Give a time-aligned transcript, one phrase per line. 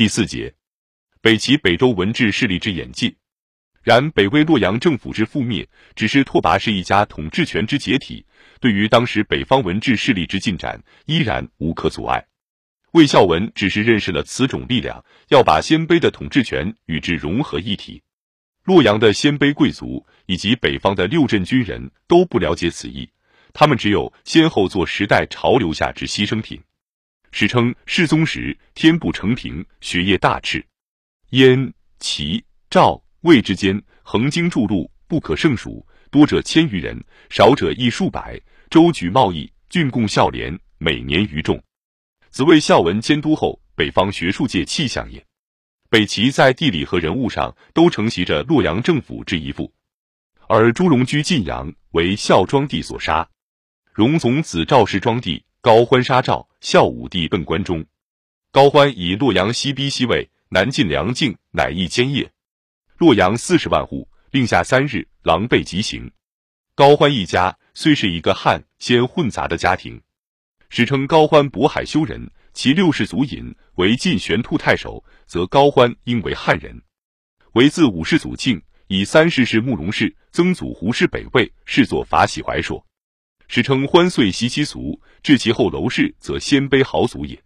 [0.00, 0.54] 第四节，
[1.20, 3.14] 北齐北周文治势力之演进。
[3.82, 8.24] 然北魏洛阳政府之覆灭，只是拓跋氏一家统治权之解体，
[8.60, 12.24] 对于当时北方文治势力之进展，依然无可阻碍。
[12.92, 18.02] 魏孝文只是认识了此种力量，要把鲜卑的统治权与之融合一体。
[18.64, 23.10] 洛阳的鲜卑贵族以及北方的六镇军人都不了解此意，
[23.52, 26.58] 他们只有先后做时代潮流下之牺牲品。
[27.32, 30.64] 史称世宗时，天不成平，学业大炽，
[31.30, 33.02] 燕、齐、赵。
[33.22, 38.40] 魏之间横经筑路不可胜数，多者千余人，少者亦数百。
[38.70, 41.62] 周举贸易，郡贡孝廉，每年余众。
[42.30, 45.22] 子魏孝文监督后，北方学术界气象也。
[45.90, 49.70] 北齐在地理和人物上都承袭着洛阳政府之遗父，
[50.48, 53.28] 而朱荣居晋阳，为孝庄帝所杀。
[53.92, 57.84] 荣总子赵氏庄帝高欢杀赵，孝武帝奔关中。
[58.50, 62.32] 高欢以洛阳西逼西魏，南进梁境，乃易坚业。
[62.96, 66.10] 洛阳四十万户，令下三日，狼狈疾行。
[66.74, 70.00] 高欢一家虽是一个汉先混杂的家庭，
[70.70, 76.80] 史称高欢渤海修人，其六世祖尹为晋玄兔太守，则高欢应为汉人。
[77.52, 82.82] 为自五世祖庆，以三世是慕容氏，曾祖胡氏北魏，世作法喜怀说，
[83.52, 87.36] 史称欢岁习其俗，至其后楼氏，则鲜卑豪族也。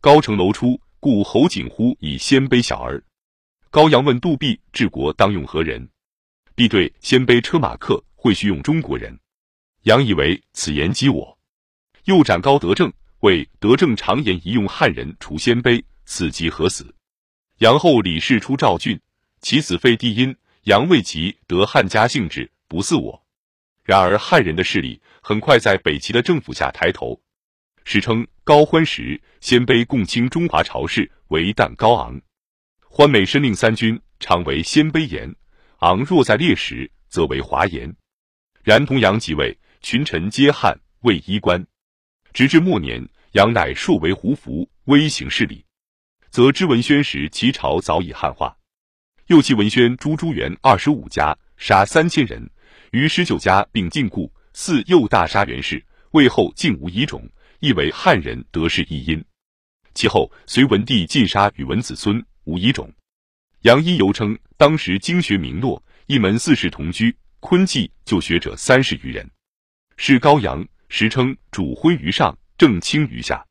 [0.00, 3.04] 高城楼出，故侯景乎以鲜卑小儿。
[3.68, 5.86] 高阳问杜弼治国当用何人？
[6.54, 9.14] 弼对：鲜卑车马客会须用中国人。
[9.82, 11.38] 杨以为此言激我，
[12.04, 16.86] 又斩高德正，谓德正常言宜用汉人除鲜卑，此即何死？
[17.58, 18.98] 杨后李氏出赵郡，
[19.42, 20.34] 其子废帝因。
[20.62, 23.23] 杨未及得汉家性质，不似我。
[23.84, 27.20] 然而汉人的势力很快在北齐的政府下抬头。
[27.84, 32.18] 史称高欢时，鲜卑共倾中华朝氏，为旦高昂。
[32.80, 35.30] 欢美申令三军，常为鲜卑言；
[35.80, 37.94] 昂若在列时，则为华言。
[38.62, 41.66] 然同阳即位，群臣皆汉，为衣冠。
[42.32, 45.66] 直至末年，杨乃朔为胡服，威行势力，
[46.30, 48.56] 则知文宣时，齐朝早已汉化。
[49.26, 52.50] 又其文宣诛朱元二十五家，杀三千人，
[52.94, 54.30] 于十九家并禁锢。
[54.52, 57.28] 四又大杀元氏，魏后竟无遗种，
[57.58, 59.22] 亦为汉人得势一因。
[59.94, 62.24] 其后隋文帝尽杀宇文子孙。
[62.44, 62.92] 无遗种，
[63.62, 69.28] 杨一犹称当时经学名落，一门四世同居，昆记就学者三十余人。
[69.96, 73.44] 是高阳，时称主昏于上，正清于下。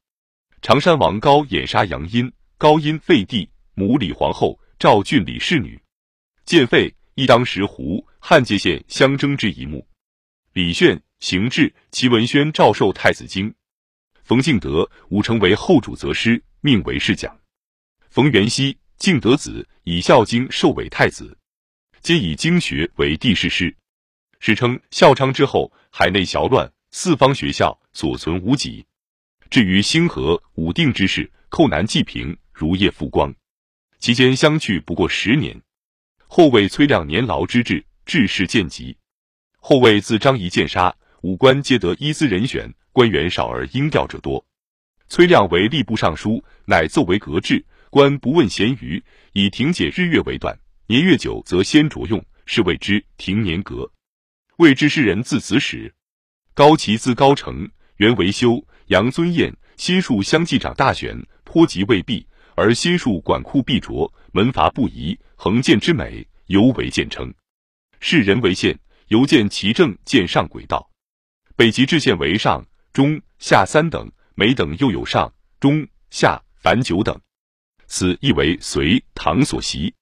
[0.62, 5.82] 常山王高掩杀杨殷，高殷废帝，母李皇后，赵郡李氏女。
[6.46, 9.88] 建废，亦当时湖汉界县相争之一幕。
[10.54, 13.54] 李炫行至，齐文宣诏授太子经。
[14.24, 17.40] 冯敬德武成为后主则师，命为侍讲。
[18.10, 18.78] 冯元熙。
[19.00, 21.38] 敬德子以《孝经》授为太子，
[22.00, 23.76] 皆以经学为帝室师。
[24.40, 28.86] 史称孝昌之后，海内淆乱，四方学校所存无几。
[29.50, 33.34] 至于兴和、武定之事，寇南济平，如夜复光。
[34.00, 35.62] 其间相去不过十年。
[36.36, 38.98] 后魏崔亮年劳之至，志士渐极。
[39.60, 44.44] 后魏自张仪剑杀，武官皆得一资人选，官员少而应调者多。
[45.10, 47.64] 崔亮为吏部尚书，乃奏为革制。
[47.92, 49.00] 官不问闲余，
[49.34, 50.58] 以停解日月为断，
[50.88, 53.88] 年月久则先着用，是谓之停年革。
[54.58, 55.94] 谓之世人自子始。
[56.56, 67.34] 高齐自高成，原为修，杨尊彦，心术相继长大选，颇及未必，而心术管库必着，门阀不移，横剑之美，尤为见称。
[68.00, 68.78] 世人为县，
[69.08, 70.90] 犹见其政见上轨道。
[71.56, 77.20] 北齐治县为上、中、下三等，每等又有上、中、下凡九等。
[77.86, 79.94] 此亦为隋唐所习，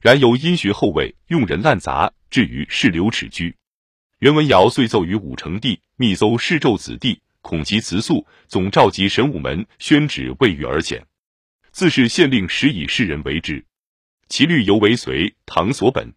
[0.00, 3.56] 然由因学后位用人滥杂，至于世流齿居。
[4.20, 11.02] 袁文尧遂奏于武成帝，密奏世胄子弟，恐其辞速，总召集神武门，宣旨未遇而遣。
[11.74, 13.66] 自是县令时以世人为之。
[14.28, 16.14] 其律犹为隋唐所本。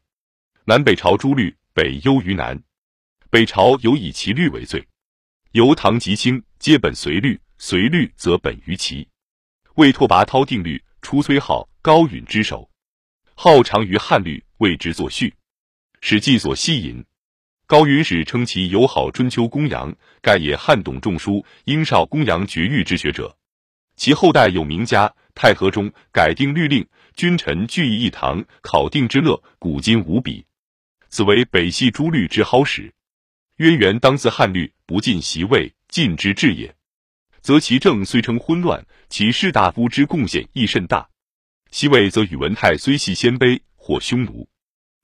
[0.65, 2.61] 南北朝诸律北优于南，
[3.31, 4.87] 北朝尤以其律为最。
[5.53, 9.07] 由唐及清皆本隋律，隋律则本于齐。
[9.77, 10.79] 魏拓跋焘定律。
[11.01, 12.69] 出崔浩、高允之手，
[13.33, 15.33] 号长于汉律，为之作序。
[16.01, 17.03] 史记所吸引。
[17.65, 23.37] 高允史称其友好春秋公羊，盖也汉董仲舒、殷少公羊绝育之学者。
[23.95, 26.83] 其后代有名家，太和中改定律令，
[27.15, 30.43] 君臣聚义一堂，考定之乐，古今无比。
[31.09, 32.91] 此为北系诸律之蒿始。
[33.57, 36.75] 渊源当自汉律不尽席位，尽之至也。
[37.41, 41.07] 则其政虽称昏乱，其士大夫之贡献亦甚大。
[41.69, 44.49] 西魏则宇文泰虽系鲜卑或匈奴，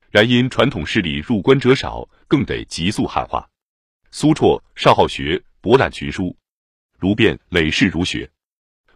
[0.09, 3.47] 然因传统势力入关者少，更得急速汉化。
[4.09, 6.35] 苏绰少好学，博览群书，
[6.97, 8.27] 如便累世儒学。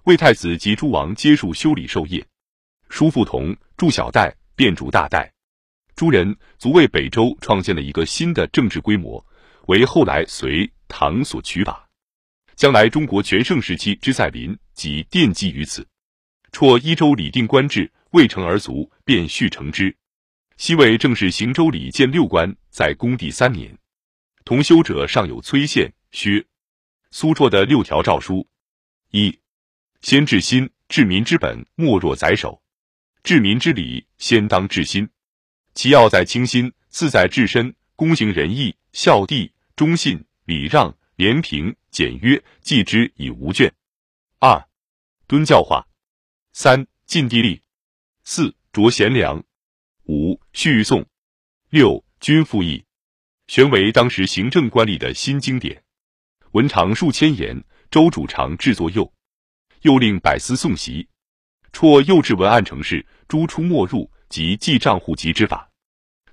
[0.07, 2.25] 魏太子及诸王皆数修理授业，
[2.88, 5.30] 叔父同著小代，便主大代。
[5.98, 9.21] 诸人足为北周创建了一个新的政治规模，
[9.65, 11.89] 为后来隋唐所取法。
[12.56, 15.86] 将来中国全盛时期之在临，即奠基于此。
[16.53, 19.94] 辍一周礼定官制，未成而卒，便续成之。
[20.56, 23.77] 西魏正是行周礼建六官，在公帝三年。
[24.45, 26.45] 同修者尚有崔宪、薛、
[27.12, 28.48] 苏绰的六条诏书：
[29.12, 29.38] 一、
[30.07, 32.62] 先治心，治民之本，莫若宰首；
[33.24, 35.09] 治民之理，先当治心。
[35.74, 43.69] 其要在清心，自在治身，公行仁义，孝弟，忠信，礼让，廉平，简约，继之以无倦。
[44.39, 44.65] 二、
[45.27, 45.86] 敦教化；
[46.53, 47.60] 三、尽地利；
[48.24, 49.44] 四、着贤良；
[50.06, 51.03] 五、续颂；
[51.69, 52.86] 六、均赋役，
[53.48, 55.83] 玄为当时行政官吏的新经典。
[56.53, 57.62] 文长数千言，
[57.92, 59.12] 周主常制作右，
[59.81, 61.07] 又令百司诵习。
[61.71, 64.09] 辍幼稚文案成事，诸出没入。
[64.29, 65.69] 及记账户籍之法，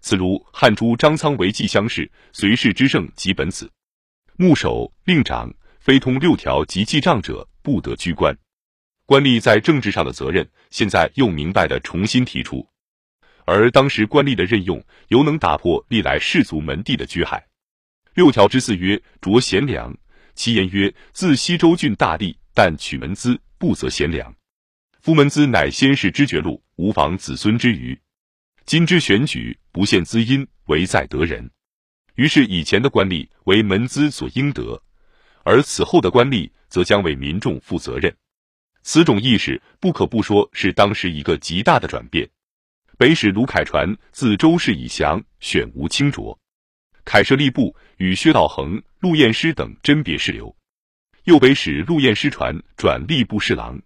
[0.01, 3.71] 此如汉初张苍为记乡事，隋世之盛即本此。
[4.37, 5.49] 牧守、令长，
[5.79, 8.37] 非通六条及记账者，不得居官。
[9.07, 12.69] 官吏在政治上的责任，现在又明白的重新提出。
[13.45, 17.47] 而当时官吏的任用，犹能打破历来士族门第的拘害。
[18.15, 19.97] 六条之四曰：着贤良。
[20.35, 24.35] 其言曰：自西周郡大吏，但取门资，不择贤良。
[25.01, 28.01] 夫门资乃先世之绝路，无妨子孙之余。
[28.65, 31.51] 今之选举，不限资因，唯在得人。
[32.15, 34.81] 于是以前的官吏为门资所应得，
[35.43, 38.17] 而此后的官吏则将为民众负责任。
[38.83, 42.29] 此种意识不可不说是当时一个极大的转变。
[42.97, 46.39] 北史卢凯传自周氏以降，选无清浊。
[47.05, 50.57] 凯设吏部，与薛道衡、陆彦师等甄别事流。
[51.25, 53.81] 右北使陆彦师传转吏部侍郎。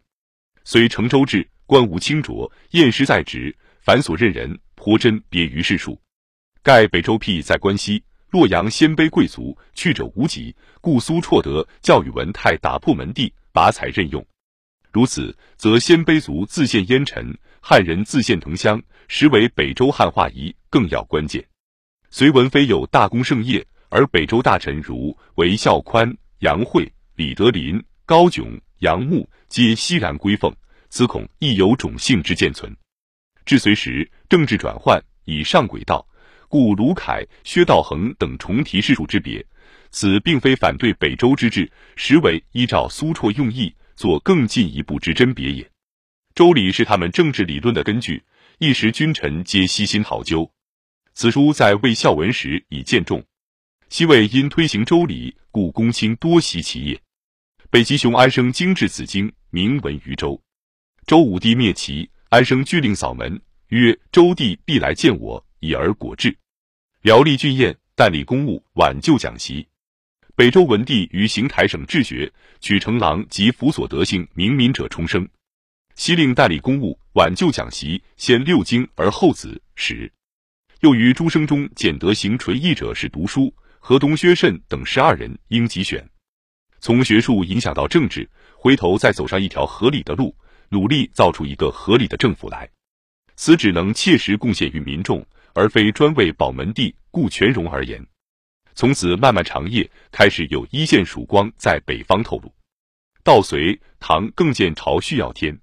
[0.64, 6.00] 虽成周至，官无清浊，验师在职，凡所任人颇真别于世数。
[6.64, 14.26] 盖北周辟在关西，洛阳鲜卑贵族去者无几，故苏绰德教宇文泰打破门第，拔才任用。
[14.90, 21.46] 如此，则鲜卑族自献烟尘，汉人自献同乡，实为北周汉化仪更要关键。
[22.10, 28.56] 隋文妃有大功盛业，而北周大臣如韦孝宽、杨惠、李德林、高炯。
[28.78, 30.54] 杨牧皆熙然归奉，
[30.88, 32.72] 此恐亦有种姓之见存。
[33.44, 36.06] 至隋时，政治转换已上轨道，
[36.46, 39.44] 故卢凯、薛道衡等重提世数之别。
[39.90, 45.68] 此并非反对北周之治，实为依照苏绰用意，做更进一步之甄别也。
[46.36, 48.22] 周礼是他们政治理论的根据，
[48.58, 50.48] 一时君臣皆悉心考究。
[51.14, 53.24] 此书在魏孝文时已见重，
[53.88, 57.00] 西魏因推行周礼，故公卿多习其业。
[57.70, 60.40] 北齐雄安生精制此经，名闻于周。
[61.06, 63.38] 周武帝灭齐，安生拒令扫门，
[63.68, 66.34] 曰：“周帝必来见我，以而果至。”
[67.02, 69.66] 辽吏郡彦代理公务，挽救讲习。
[70.34, 75.28] 北周文帝于邢台省治学，取成郎及辅所得姓名民者重生。
[75.94, 80.10] 西令代理公务，挽救讲习，先六经而后子史。
[80.80, 86.08] 又于诸生中简德行纯义者是读书，河东薛慎等十二人应集选。
[86.80, 90.34] 从学术影响到政治，回头再走上一条合理的路，
[90.68, 92.68] 努力造出一个合理的政府来。
[93.36, 98.04] 此只能切实贡献于民众，而非专为保门第、顾权荣而言。
[98.74, 102.52] 从此，漫漫长夜开始有一线曙光在北方透露。
[103.24, 105.58] 到隋唐，更见朝序耀天。